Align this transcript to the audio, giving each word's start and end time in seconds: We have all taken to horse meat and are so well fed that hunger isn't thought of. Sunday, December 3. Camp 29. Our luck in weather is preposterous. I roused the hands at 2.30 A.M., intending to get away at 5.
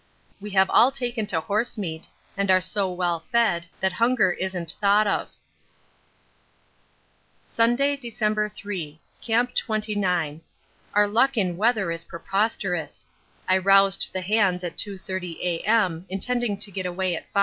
We 0.39 0.49
have 0.51 0.67
all 0.71 0.91
taken 0.91 1.27
to 1.27 1.39
horse 1.39 1.77
meat 1.77 2.09
and 2.35 2.49
are 2.49 2.59
so 2.59 2.91
well 2.91 3.19
fed 3.19 3.67
that 3.81 3.91
hunger 3.93 4.31
isn't 4.31 4.75
thought 4.81 5.05
of. 5.05 5.35
Sunday, 7.45 7.95
December 7.97 8.49
3. 8.49 8.99
Camp 9.21 9.53
29. 9.53 10.41
Our 10.95 11.07
luck 11.07 11.37
in 11.37 11.55
weather 11.55 11.91
is 11.91 12.05
preposterous. 12.05 13.07
I 13.47 13.59
roused 13.59 14.09
the 14.11 14.21
hands 14.21 14.63
at 14.63 14.75
2.30 14.75 15.37
A.M., 15.39 16.07
intending 16.09 16.57
to 16.57 16.71
get 16.71 16.87
away 16.87 17.15
at 17.15 17.27
5. 17.31 17.39